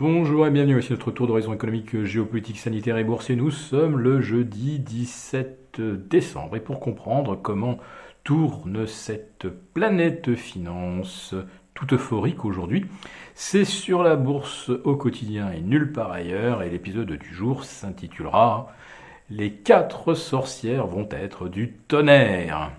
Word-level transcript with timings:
Bonjour 0.00 0.46
et 0.46 0.50
bienvenue, 0.52 0.74
voici 0.74 0.92
notre 0.92 1.10
tour 1.10 1.26
d'horizon 1.26 1.52
économique, 1.52 2.04
géopolitique, 2.04 2.60
sanitaire 2.60 2.98
et 2.98 3.02
boursier. 3.02 3.34
Nous 3.34 3.50
sommes 3.50 3.98
le 3.98 4.20
jeudi 4.20 4.78
17 4.78 5.80
décembre 5.80 6.54
et 6.54 6.60
pour 6.60 6.78
comprendre 6.78 7.34
comment 7.34 7.78
tourne 8.22 8.86
cette 8.86 9.48
planète 9.74 10.36
finance 10.36 11.34
tout 11.74 11.92
euphorique 11.92 12.44
aujourd'hui, 12.44 12.86
c'est 13.34 13.64
sur 13.64 14.04
la 14.04 14.14
bourse 14.14 14.70
au 14.84 14.94
quotidien 14.94 15.50
et 15.50 15.62
nulle 15.62 15.90
part 15.90 16.12
ailleurs 16.12 16.62
et 16.62 16.70
l'épisode 16.70 17.10
du 17.10 17.34
jour 17.34 17.64
s'intitulera 17.64 18.72
Les 19.30 19.50
quatre 19.50 20.14
sorcières 20.14 20.86
vont 20.86 21.08
être 21.10 21.48
du 21.48 21.72
tonnerre. 21.72 22.70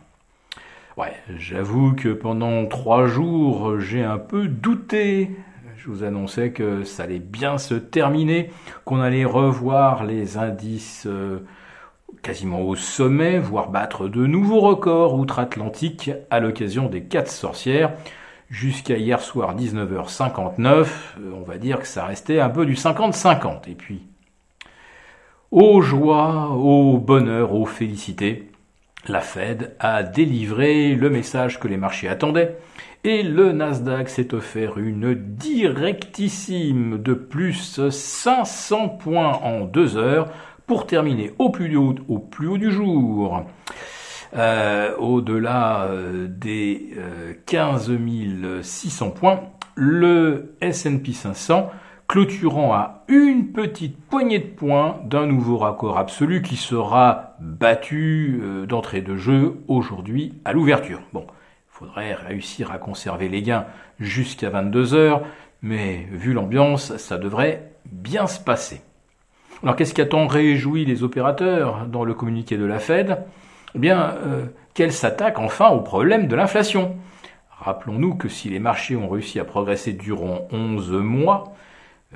Ouais, 0.96 1.16
j'avoue 1.38 1.96
que 1.96 2.14
pendant 2.14 2.66
trois 2.66 3.08
jours, 3.08 3.78
j'ai 3.78 4.06
un 4.06 4.20
peu 4.20 4.48
douté 4.48 5.32
je 5.80 5.89
vous 5.89 6.04
annonçais 6.04 6.52
que 6.52 6.84
ça 6.84 7.04
allait 7.04 7.20
bien 7.20 7.57
se 7.57 7.73
terminer, 7.73 8.52
qu'on 8.84 9.00
allait 9.00 9.24
revoir 9.24 10.04
les 10.04 10.37
indices 10.37 11.06
euh, 11.07 11.39
quasiment 12.21 12.61
au 12.61 12.75
sommet, 12.75 13.39
voire 13.39 13.70
battre 13.70 14.10
de 14.10 14.25
nouveaux 14.25 14.60
records 14.60 15.15
outre-Atlantique 15.15 16.11
à 16.29 16.42
l'occasion 16.42 16.89
des 16.89 17.04
quatre 17.04 17.32
sorcières. 17.32 17.93
Jusqu'à 18.50 18.97
hier 18.97 19.21
soir 19.21 19.56
19h59, 19.56 20.65
euh, 20.68 20.86
on 21.34 21.43
va 21.43 21.57
dire 21.57 21.79
que 21.79 21.87
ça 21.87 22.04
restait 22.06 22.42
un 22.42 22.50
peu 22.50 22.65
du 22.65 22.73
50-50. 22.73 23.70
Et 23.70 23.75
puis, 23.75 24.01
aux 25.51 25.79
joies, 25.79 26.50
au 26.50 26.98
bonheur, 26.98 27.54
aux 27.54 27.65
félicités, 27.65 28.49
la 29.10 29.22
Fed 29.22 29.76
a 29.80 30.04
délivré 30.04 30.96
le 30.96 31.10
message 31.10 31.60
que 31.60 31.68
les 31.68 31.78
marchés 31.78 32.08
attendaient 32.08 32.58
et 33.04 33.23
le 33.23 33.52
Nasdaq 33.52 34.09
s'est 34.09 34.34
offert 34.34 34.78
une 34.78 35.14
directissime 35.14 37.02
de 37.02 37.14
plus 37.14 37.80
500 37.90 38.90
points 38.90 39.40
en 39.44 39.62
deux 39.62 39.98
heures 39.98 40.30
pour 40.68 40.86
terminer 40.86 41.34
au 41.40 41.50
plus 41.50 41.76
haut, 41.76 41.94
du 42.58 42.72
jour. 42.72 43.46
Euh, 44.36 44.96
au-delà 44.98 45.86
euh, 45.86 46.28
des 46.30 46.94
15 47.48 47.90
euh, 47.90 48.62
600 48.62 49.12
points, 49.12 49.40
le 49.76 50.56
S&P 50.62 51.14
500 51.14 51.72
clôturant 52.10 52.74
à 52.74 53.04
une 53.08 53.52
petite 53.52 53.96
poignée 53.96 54.40
de 54.40 54.48
points 54.48 55.00
d'un 55.06 55.28
nouveau 55.28 55.60
raccord 55.60 56.00
absolu 56.00 56.42
qui 56.42 56.56
sera 56.56 57.36
battu 57.40 58.42
d'entrée 58.68 59.02
de 59.02 59.16
jeu 59.16 59.58
aujourd'hui 59.68 60.34
à 60.44 60.52
l'ouverture. 60.52 61.02
Bon, 61.14 61.28
faudrait 61.70 62.16
réussir 62.16 62.72
à 62.72 62.80
conserver 62.80 63.30
les 63.30 63.44
gains 63.44 63.66
jusqu'à 64.00 64.50
22 64.50 64.96
heures, 64.96 65.22
mais 65.62 66.08
vu 66.12 66.34
l'ambiance, 66.34 66.98
ça 66.98 67.20
devrait 67.20 67.74
bien 67.86 68.26
se 68.26 68.40
passer. 68.40 68.82
Alors 69.62 69.76
qu'est-ce 69.76 69.94
qui 69.94 70.02
a 70.02 70.08
tant 70.08 70.26
réjoui 70.26 70.86
les 70.86 71.04
opérateurs 71.04 71.86
dans 71.86 72.04
le 72.04 72.16
communiqué 72.16 72.58
de 72.58 72.66
la 72.66 72.80
Fed? 72.80 73.20
Eh 73.76 73.80
bien, 73.80 74.16
euh, 74.26 74.46
qu'elle 74.73 74.94
s'attaque 74.94 75.38
enfin 75.38 75.70
au 75.70 75.82
problème 75.82 76.28
de 76.28 76.36
l'inflation. 76.36 76.96
Rappelons-nous 77.60 78.16
que 78.16 78.30
si 78.30 78.50
les 78.50 78.60
marchés 78.60 78.96
ont 78.96 79.10
réussi 79.10 79.40
à 79.40 79.46
progresser 79.46 79.94
durant 79.94 80.48
11 80.52 80.92
mois 80.94 81.44
euh, 81.44 81.60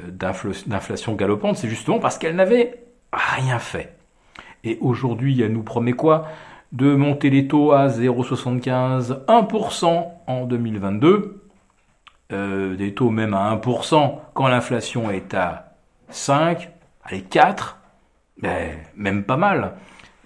d'inflation 0.02 1.14
galopante, 1.14 1.58
c'est 1.58 1.70
justement 1.70 2.00
parce 2.00 2.18
qu'elle 2.18 2.36
n'avait 2.36 2.84
rien 3.12 3.60
fait. 3.60 3.96
Et 4.64 4.78
aujourd'hui, 4.82 5.42
elle 5.42 5.54
nous 5.54 5.64
promet 5.64 5.94
quoi? 5.94 6.28
De 6.72 6.96
monter 6.96 7.30
les 7.30 7.48
taux 7.48 7.72
à 7.72 7.88
0,75, 7.88 9.26
1% 9.28 10.08
en 10.26 10.46
2022, 10.46 11.44
euh, 12.32 12.76
des 12.76 12.94
taux 12.96 13.12
même 13.12 13.34
à 13.34 13.54
1% 13.56 14.20
quand 14.34 14.48
l'inflation 14.48 15.12
est 15.12 15.34
à 15.36 15.76
5, 16.10 16.70
allez 17.04 17.22
4, 17.22 17.80
ben, 18.42 18.72
même 18.96 19.24
pas 19.24 19.38
mal. 19.38 19.74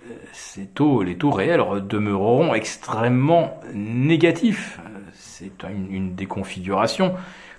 Euh, 0.05 0.13
ces 0.31 0.67
taux, 0.67 1.03
les 1.03 1.17
taux 1.17 1.31
réels 1.31 1.63
demeureront 1.89 2.53
extrêmement 2.53 3.59
négatifs. 3.73 4.79
C'est 5.13 5.63
une, 5.63 5.91
une 5.91 6.15
des 6.15 6.27
configurations 6.27 7.15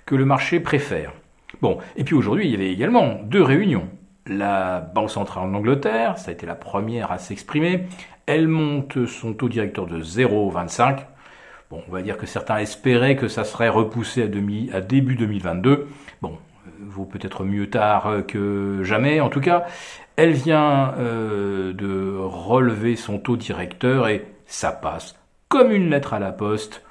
que 0.07 0.15
le 0.15 0.25
marché 0.25 0.59
préfère. 0.59 1.13
Bon, 1.61 1.79
et 1.95 2.03
puis 2.03 2.15
aujourd'hui, 2.15 2.45
il 2.45 2.51
y 2.51 2.55
avait 2.55 2.71
également 2.71 3.19
deux 3.23 3.43
réunions. 3.43 3.87
La 4.27 4.79
Banque 4.79 5.09
centrale 5.09 5.51
d'Angleterre, 5.51 6.17
ça 6.17 6.29
a 6.29 6.33
été 6.33 6.45
la 6.45 6.55
première 6.55 7.11
à 7.11 7.17
s'exprimer, 7.17 7.85
elle 8.25 8.47
monte 8.47 9.07
son 9.07 9.33
taux 9.33 9.49
directeur 9.49 9.87
de 9.87 10.01
0,25. 10.01 10.99
Bon, 11.71 11.83
on 11.87 11.91
va 11.91 12.01
dire 12.01 12.17
que 12.17 12.25
certains 12.25 12.57
espéraient 12.57 13.15
que 13.15 13.27
ça 13.27 13.43
serait 13.43 13.69
repoussé 13.69 14.21
à, 14.23 14.75
à 14.75 14.81
début 14.81 15.15
2022. 15.15 15.87
Bon, 16.21 16.37
euh, 16.67 16.69
vaut 16.79 17.05
peut-être 17.05 17.43
mieux 17.43 17.69
tard 17.69 18.21
que 18.27 18.81
jamais. 18.83 19.19
En 19.19 19.29
tout 19.29 19.41
cas, 19.41 19.65
elle 20.15 20.33
vient 20.33 20.93
euh, 20.97 21.73
de 21.73 22.17
relever 22.19 22.95
son 22.95 23.19
taux 23.19 23.37
directeur 23.37 24.07
et 24.07 24.25
ça 24.45 24.71
passe 24.71 25.15
comme 25.47 25.71
une 25.71 25.89
lettre 25.89 26.13
à 26.13 26.19
la 26.19 26.31
poste. 26.31 26.83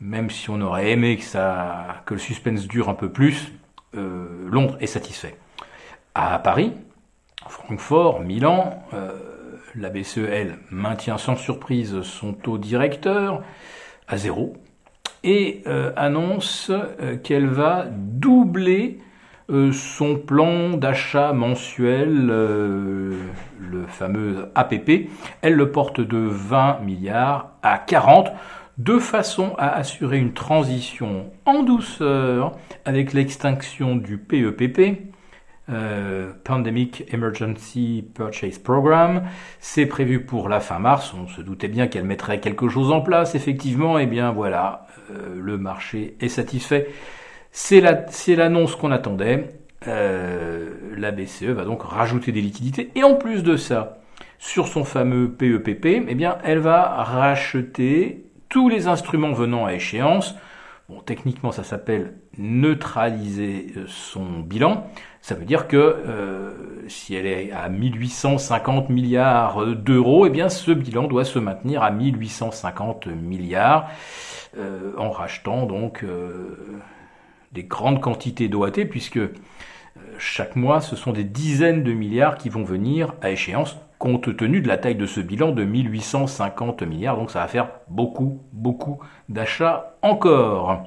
Même 0.00 0.30
si 0.30 0.48
on 0.50 0.60
aurait 0.60 0.90
aimé 0.90 1.16
que, 1.16 1.24
ça, 1.24 2.02
que 2.06 2.14
le 2.14 2.20
suspense 2.20 2.68
dure 2.68 2.88
un 2.88 2.94
peu 2.94 3.10
plus, 3.10 3.52
euh, 3.96 4.26
Londres 4.48 4.76
est 4.80 4.86
satisfait. 4.86 5.36
À 6.14 6.38
Paris, 6.38 6.72
Francfort, 7.48 8.20
Milan, 8.20 8.82
la 9.74 9.90
BCE, 9.90 10.18
elle, 10.30 10.58
maintient 10.70 11.18
sans 11.18 11.36
surprise 11.36 12.02
son 12.02 12.32
taux 12.32 12.58
directeur 12.58 13.42
à 14.08 14.16
zéro 14.16 14.56
et 15.24 15.62
euh, 15.66 15.92
annonce 15.96 16.70
euh, 16.70 17.16
qu'elle 17.16 17.46
va 17.46 17.86
doubler 17.90 18.98
euh, 19.50 19.72
son 19.72 20.16
plan 20.16 20.70
d'achat 20.76 21.32
mensuel, 21.32 22.26
le 22.26 23.16
fameux 23.88 24.50
APP. 24.54 25.08
Elle 25.42 25.54
le 25.54 25.70
porte 25.72 26.00
de 26.00 26.18
20 26.18 26.80
milliards 26.80 27.52
à 27.62 27.78
40 27.78 28.30
de 28.78 28.98
façon 28.98 29.54
à 29.58 29.70
assurer 29.76 30.18
une 30.18 30.32
transition 30.32 31.32
en 31.44 31.64
douceur 31.64 32.52
avec 32.84 33.12
l'extinction 33.12 33.96
du 33.96 34.18
PEPP, 34.18 35.10
euh, 35.68 36.32
Pandemic 36.44 37.04
Emergency 37.12 38.04
Purchase 38.14 38.58
Program. 38.58 39.24
C'est 39.58 39.86
prévu 39.86 40.24
pour 40.24 40.48
la 40.48 40.60
fin 40.60 40.78
mars. 40.78 41.12
On 41.12 41.26
se 41.26 41.42
doutait 41.42 41.68
bien 41.68 41.88
qu'elle 41.88 42.04
mettrait 42.04 42.40
quelque 42.40 42.68
chose 42.68 42.92
en 42.92 43.00
place. 43.00 43.34
Effectivement, 43.34 43.98
et 43.98 44.04
eh 44.04 44.06
bien 44.06 44.30
voilà, 44.30 44.86
euh, 45.10 45.38
le 45.40 45.58
marché 45.58 46.16
est 46.20 46.28
satisfait. 46.28 46.88
C'est 47.50 47.80
l'annonce 47.80 48.76
qu'on 48.76 48.92
attendait. 48.92 49.48
Euh, 49.86 50.70
la 50.96 51.10
BCE 51.10 51.44
va 51.44 51.64
donc 51.64 51.82
rajouter 51.82 52.30
des 52.30 52.40
liquidités. 52.40 52.90
Et 52.94 53.02
en 53.02 53.14
plus 53.14 53.42
de 53.42 53.56
ça, 53.56 53.98
sur 54.38 54.68
son 54.68 54.84
fameux 54.84 55.30
PEPP, 55.32 56.06
eh 56.08 56.14
bien, 56.14 56.38
elle 56.44 56.58
va 56.58 57.02
racheter 57.02 58.27
tous 58.48 58.68
les 58.68 58.86
instruments 58.86 59.32
venant 59.32 59.66
à 59.66 59.74
échéance 59.74 60.34
Bon, 60.88 61.00
techniquement, 61.00 61.52
ça 61.52 61.64
s'appelle 61.64 62.14
neutraliser 62.38 63.74
euh, 63.76 63.84
son 63.88 64.40
bilan. 64.40 64.86
Ça 65.20 65.34
veut 65.34 65.44
dire 65.44 65.68
que 65.68 65.76
euh, 65.76 66.88
si 66.88 67.14
elle 67.14 67.26
est 67.26 67.52
à 67.52 67.68
1850 67.68 68.88
milliards 68.88 69.66
d'euros, 69.66 70.24
eh 70.24 70.30
bien 70.30 70.48
ce 70.48 70.70
bilan 70.70 71.06
doit 71.06 71.26
se 71.26 71.38
maintenir 71.38 71.82
à 71.82 71.90
1850 71.90 73.08
milliards 73.08 73.90
euh, 74.56 74.94
en 74.96 75.10
rachetant 75.10 75.66
donc 75.66 76.06
des 77.52 77.64
grandes 77.64 78.00
quantités 78.00 78.48
d'OAT 78.48 78.86
puisque 78.88 79.20
chaque 80.16 80.56
mois, 80.56 80.80
ce 80.80 80.96
sont 80.96 81.12
des 81.12 81.24
dizaines 81.24 81.84
de 81.84 81.92
milliards 81.92 82.38
qui 82.38 82.48
vont 82.48 82.64
venir 82.64 83.12
à 83.20 83.30
échéance 83.30 83.76
compte 83.98 84.36
tenu 84.36 84.60
de 84.60 84.68
la 84.68 84.78
taille 84.78 84.94
de 84.94 85.06
ce 85.06 85.20
bilan 85.20 85.52
de 85.52 85.64
1850 85.64 86.82
milliards. 86.82 87.16
Donc 87.16 87.30
ça 87.30 87.40
va 87.40 87.48
faire 87.48 87.70
beaucoup, 87.88 88.40
beaucoup 88.52 88.98
d'achats 89.28 89.96
encore. 90.02 90.82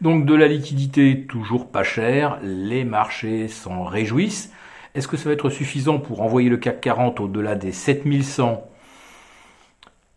Donc 0.00 0.26
de 0.26 0.34
la 0.34 0.46
liquidité 0.46 1.26
toujours 1.26 1.68
pas 1.68 1.82
chère, 1.82 2.38
les 2.42 2.84
marchés 2.84 3.48
s'en 3.48 3.84
réjouissent. 3.84 4.52
Est-ce 4.94 5.08
que 5.08 5.16
ça 5.16 5.28
va 5.28 5.32
être 5.32 5.50
suffisant 5.50 5.98
pour 5.98 6.22
envoyer 6.22 6.48
le 6.48 6.56
CAC 6.56 6.80
40 6.80 7.20
au-delà 7.20 7.54
des 7.54 7.72
7100 7.72 8.64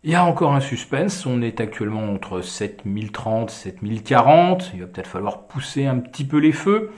il 0.04 0.10
y 0.10 0.16
a 0.16 0.24
encore 0.24 0.52
un 0.52 0.60
suspense, 0.60 1.26
on 1.26 1.42
est 1.42 1.60
actuellement 1.60 2.12
entre 2.12 2.40
7030 2.40 3.50
7040, 3.50 4.72
il 4.74 4.80
va 4.80 4.86
peut-être 4.88 5.06
falloir 5.06 5.46
pousser 5.46 5.86
un 5.86 5.98
petit 5.98 6.24
peu 6.24 6.38
les 6.38 6.50
feux. 6.50 6.90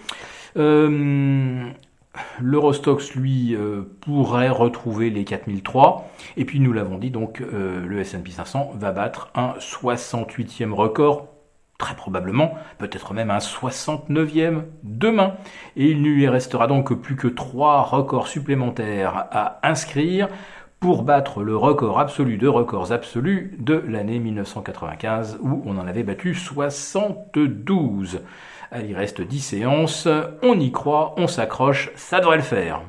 Euh, 0.56 1.69
L'Eurostox, 2.40 3.14
lui, 3.14 3.55
euh, 3.55 3.82
pourrait 4.00 4.49
retrouver 4.49 5.11
les 5.11 5.25
4003. 5.25 6.11
Et 6.37 6.44
puis, 6.44 6.61
nous 6.61 6.72
l'avons 6.72 6.99
dit, 6.99 7.11
donc, 7.11 7.40
euh, 7.40 7.84
le 7.84 8.00
S&P 8.00 8.31
500 8.31 8.72
va 8.76 8.93
battre 8.93 9.31
un 9.34 9.55
68e 9.58 10.72
record, 10.72 11.28
très 11.78 11.96
probablement, 11.96 12.55
peut-être 12.78 13.14
même 13.14 13.31
un 13.31 13.38
69e 13.38 14.62
demain. 14.82 15.34
Et 15.76 15.90
il 15.90 16.02
ne 16.02 16.08
lui 16.08 16.28
restera 16.28 16.66
donc 16.66 16.93
plus 16.94 17.16
que 17.16 17.28
trois 17.28 17.82
records 17.82 18.28
supplémentaires 18.28 19.26
à 19.31 19.58
inscrire 19.62 20.28
pour 20.84 21.02
battre 21.02 21.42
le 21.42 21.56
record 21.56 21.98
absolu 21.98 22.36
de 22.36 22.46
records 22.46 22.92
absolus 22.92 23.56
de 23.58 23.82
l'année 23.88 24.19
1995 24.19 25.38
où 25.40 25.62
on 25.64 25.78
en 25.78 25.86
avait 25.86 26.02
battu 26.02 26.34
72. 26.34 28.20
il 28.86 28.94
reste 28.94 29.22
10 29.22 29.40
séances, 29.40 30.06
on 30.42 30.60
y 30.60 30.70
croit, 30.72 31.14
on 31.16 31.26
s'accroche, 31.26 31.90
ça 31.96 32.20
devrait 32.20 32.36
le 32.36 32.42
faire. 32.42 32.82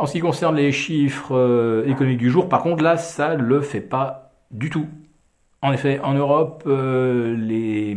En 0.00 0.06
ce 0.06 0.14
qui 0.14 0.18
concerne 0.18 0.56
les 0.56 0.72
chiffres 0.72 1.36
euh, 1.36 1.86
économiques 1.86 2.18
du 2.18 2.28
jour, 2.28 2.48
par 2.48 2.60
contre, 2.60 2.82
là, 2.82 2.96
ça 2.96 3.36
ne 3.36 3.42
le 3.44 3.60
fait 3.60 3.80
pas 3.80 4.32
du 4.50 4.68
tout. 4.68 4.88
En 5.62 5.72
effet, 5.72 6.00
en 6.02 6.14
Europe, 6.14 6.64
euh, 6.66 7.36
les, 7.36 7.94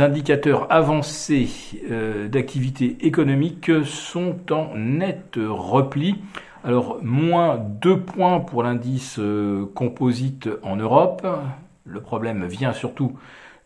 indicateurs 0.00 0.66
avancés 0.72 1.48
euh, 1.88 2.26
d'activité 2.26 2.96
économique 3.02 3.70
sont 3.84 4.38
en 4.50 4.74
net 4.74 5.36
repli. 5.36 6.16
Alors, 6.66 6.98
moins 7.00 7.58
2 7.58 8.00
points 8.00 8.40
pour 8.40 8.64
l'indice 8.64 9.20
composite 9.76 10.48
en 10.64 10.74
Europe. 10.74 11.24
Le 11.84 12.00
problème 12.00 12.44
vient 12.44 12.72
surtout 12.72 13.16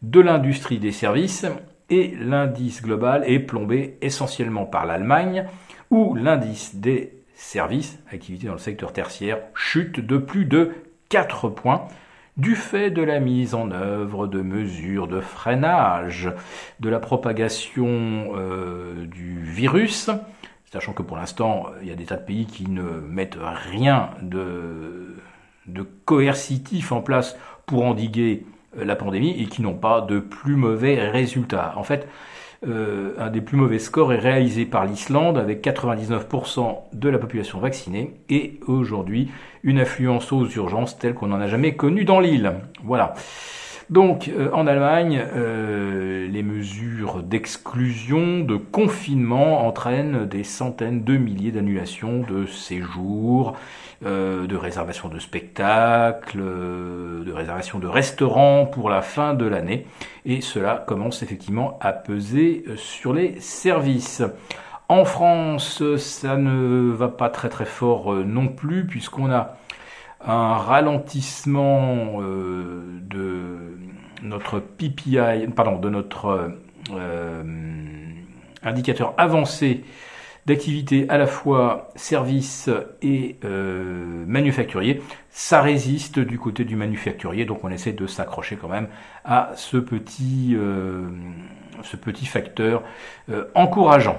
de 0.03 0.21
l'industrie 0.21 0.79
des 0.79 0.93
services 0.93 1.47
et 1.89 2.15
l'indice 2.21 2.83
global 2.83 3.25
est 3.27 3.39
plombé 3.39 3.97
essentiellement 4.03 4.67
par 4.67 4.85
l'Allemagne 4.85 5.47
où 5.91 6.15
l'indice 6.15 6.77
des 6.77 7.15
services, 7.35 7.99
activité 8.13 8.49
dans 8.49 8.53
le 8.53 8.59
secteur 8.59 8.93
tertiaire, 8.93 9.39
chute 9.55 9.99
de 9.99 10.19
plus 10.19 10.45
de 10.45 10.73
4 11.09 11.49
points 11.49 11.89
du 12.37 12.55
fait 12.55 12.91
de 12.91 13.03
la 13.03 13.19
mise 13.19 13.55
en 13.55 13.71
œuvre 13.71 14.27
de 14.27 14.43
mesures 14.43 15.09
de 15.09 15.21
freinage 15.21 16.31
de 16.81 16.91
la 16.91 16.99
propagation 16.99 18.33
euh, 18.37 19.07
du 19.07 19.43
virus, 19.43 20.11
sachant 20.73 20.93
que 20.93 21.03
pour 21.03 21.17
l'instant, 21.17 21.67
il 21.83 21.89
y 21.89 21.93
a 21.93 21.97
des 21.97 22.07
tas 22.07 22.17
de 22.17 22.25
pays 22.25 22.47
qui 22.47 22.69
ne 22.69 22.83
mettent 22.83 23.39
rien 23.41 24.11
de, 24.23 25.17
coercitif 26.05 26.93
en 26.93 27.01
place 27.01 27.37
pour 27.67 27.85
endiguer 27.85 28.45
euh, 28.77 28.85
la 28.85 28.97
pandémie 28.97 29.41
et 29.41 29.47
qui 29.47 29.63
n'ont 29.63 29.75
pas 29.75 30.01
de 30.01 30.19
plus 30.19 30.57
mauvais 30.57 31.09
résultats. 31.09 31.75
En 31.77 31.85
fait, 31.85 32.09
euh, 32.67 33.15
un 33.19 33.31
des 33.31 33.41
plus 33.41 33.57
mauvais 33.57 33.79
scores 33.79 34.13
est 34.13 34.19
réalisé 34.19 34.67
par 34.67 34.85
l'Islande 34.85 35.39
avec 35.39 35.65
99% 35.65 36.77
de 36.93 37.09
la 37.09 37.19
population 37.19 37.59
vaccinée 37.59 38.15
et 38.29 38.61
aujourd'hui 38.67 39.31
une 39.63 39.79
affluence 39.79 40.33
aux 40.33 40.47
urgences 40.47 40.99
telle 40.99 41.15
qu'on 41.15 41.29
n'en 41.29 41.41
a 41.41 41.47
jamais 41.47 41.75
connue 41.75 42.05
dans 42.05 42.21
l'île. 42.21 42.53
Voilà. 42.85 43.15
Donc 43.91 44.29
euh, 44.29 44.51
en 44.53 44.69
Allemagne, 44.69 45.21
euh, 45.35 46.29
les 46.29 46.45
mesures 46.45 47.25
d'exclusion, 47.25 48.39
de 48.39 48.55
confinement 48.55 49.67
entraînent 49.67 50.27
des 50.27 50.45
centaines 50.45 51.03
de 51.03 51.17
milliers 51.17 51.51
d'annulations 51.51 52.21
de 52.21 52.47
séjours, 52.47 53.57
euh, 54.07 54.47
de 54.47 54.57
réservations 54.57 55.09
de 55.09 55.19
spectacles, 55.19 56.39
de 56.39 57.33
réservations 57.33 57.81
de 57.81 57.89
restaurants 57.89 58.65
pour 58.65 58.91
la 58.91 59.03
fin 59.03 59.35
de 59.35 59.45
l'année. 59.45 59.89
Et 60.25 60.41
cela 60.41 60.85
commence 60.87 61.25
effectivement 61.25 61.77
à 61.81 61.93
peser 61.93 62.65
sur 62.77 63.13
les 63.13 63.41
services. 63.41 64.23
En 64.89 65.05
France, 65.05 65.83
ça 65.97 66.37
ne 66.37 66.93
va 66.93 67.09
pas 67.09 67.29
très 67.29 67.49
très 67.49 67.65
fort 67.65 68.15
non 68.15 68.47
plus 68.47 68.87
puisqu'on 68.87 69.33
a 69.33 69.57
un 70.25 70.55
ralentissement 70.55 72.21
euh, 72.21 72.83
de 73.03 73.79
notre 74.23 74.61
PPI, 74.61 75.47
pardon, 75.55 75.79
de 75.79 75.89
notre 75.89 76.53
euh, 76.93 77.43
indicateur 78.63 79.15
avancé 79.17 79.85
d'activité 80.47 81.07
à 81.09 81.19
la 81.19 81.27
fois 81.27 81.89
service 81.97 82.71
et 83.03 83.37
euh, 83.45 84.25
manufacturier, 84.27 85.03
ça 85.31 85.63
résiste 85.63 86.19
du 86.19 86.39
côté 86.39 86.65
du 86.65 86.77
manufacturier, 86.77 87.45
donc 87.45 87.63
on 87.65 87.71
essaie 87.71 87.93
de 87.93 88.07
s'accrocher 88.07 88.57
quand 88.57 88.69
même 88.69 88.89
à 89.25 89.53
ce 89.55 89.77
petit, 89.77 90.57
ce 91.83 91.97
petit 91.97 92.27
facteur 92.27 92.83
encourageant. 93.55 94.19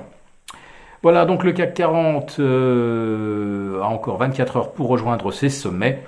Voilà, 1.04 1.26
donc 1.26 1.44
le 1.44 1.52
CAC 1.52 1.74
40 1.74 2.36
euh, 2.40 3.82
a 3.82 3.88
encore 3.88 4.18
24 4.18 4.58
heures 4.58 4.72
pour 4.72 4.88
rejoindre 4.88 5.32
ses 5.32 5.50
sommets. 5.50 6.04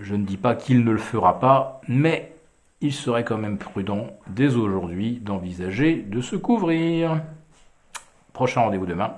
Je 0.00 0.14
ne 0.14 0.24
dis 0.24 0.36
pas 0.36 0.54
qu'il 0.54 0.84
ne 0.84 0.92
le 0.92 0.98
fera 0.98 1.40
pas, 1.40 1.80
mais 1.88 2.32
il 2.80 2.92
serait 2.92 3.24
quand 3.24 3.38
même 3.38 3.58
prudent 3.58 4.06
dès 4.28 4.54
aujourd'hui 4.54 5.18
d'envisager 5.20 5.96
de 5.96 6.20
se 6.20 6.36
couvrir. 6.36 7.22
Prochain 8.32 8.60
rendez-vous 8.60 8.86
demain, 8.86 9.14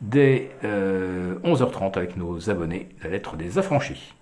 dès 0.00 0.50
11h30 0.64 0.64
euh, 0.64 1.90
avec 1.96 2.16
nos 2.16 2.48
abonnés, 2.48 2.88
la 3.02 3.10
lettre 3.10 3.36
des 3.36 3.58
affranchis. 3.58 4.15